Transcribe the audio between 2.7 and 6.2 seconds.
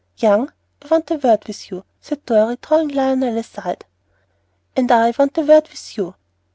Lionel aside. "And I want a word with you."